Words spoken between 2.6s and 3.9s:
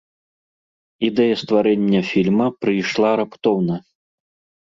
прыйшла раптоўна.